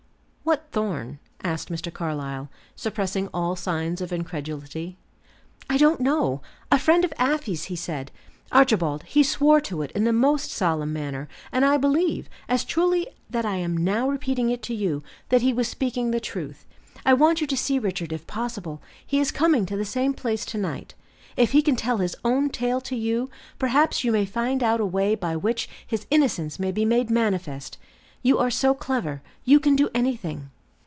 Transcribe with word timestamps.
"What 0.43 0.67
Thorn?" 0.73 1.19
asked 1.43 1.69
Mr. 1.71 1.93
Carlyle, 1.93 2.49
suppressing 2.75 3.29
all 3.33 3.55
signs 3.55 4.01
of 4.01 4.11
incredulity. 4.11 4.97
"I 5.69 5.77
don't 5.77 6.01
know; 6.01 6.41
a 6.69 6.77
friend 6.77 7.05
of 7.05 7.13
Afy's, 7.17 7.65
he 7.65 7.75
said. 7.77 8.11
Archibald, 8.51 9.03
he 9.03 9.23
swore 9.23 9.61
to 9.61 9.81
it 9.81 9.91
in 9.93 10.03
the 10.03 10.11
most 10.11 10.51
solemn 10.51 10.91
manner; 10.91 11.29
and 11.53 11.63
I 11.63 11.77
believe, 11.77 12.27
as 12.49 12.65
truly 12.65 13.07
as 13.07 13.13
that 13.29 13.45
I 13.45 13.57
am 13.57 13.77
now 13.77 14.09
repeating 14.09 14.49
it 14.49 14.61
to 14.63 14.73
you, 14.75 15.03
that 15.29 15.41
he 15.41 15.53
was 15.53 15.69
speaking 15.69 16.11
the 16.11 16.19
truth. 16.19 16.65
I 17.05 17.13
want 17.13 17.39
you 17.39 17.47
to 17.47 17.55
see 17.55 17.79
Richard, 17.79 18.11
if 18.11 18.27
possible; 18.27 18.81
he 19.07 19.19
is 19.21 19.31
coming 19.31 19.65
to 19.67 19.77
the 19.77 19.85
same 19.85 20.13
place 20.13 20.43
to 20.47 20.57
night. 20.57 20.95
If 21.37 21.53
he 21.53 21.61
can 21.61 21.77
tell 21.77 21.97
his 21.99 22.15
own 22.25 22.49
tale 22.49 22.81
to 22.81 22.95
you, 22.95 23.29
perhaps 23.57 24.03
you 24.03 24.11
may 24.11 24.25
find 24.25 24.61
out 24.63 24.81
a 24.81 24.85
way 24.85 25.15
by 25.15 25.37
which 25.37 25.69
his 25.87 26.05
innocence 26.11 26.59
may 26.59 26.73
be 26.73 26.83
made 26.83 27.09
manifest. 27.09 27.77
You 28.23 28.37
are 28.37 28.51
so 28.51 28.75
clever, 28.75 29.23
you 29.45 29.59
can 29.59 29.75
do 29.75 29.89
anything." 29.95 30.51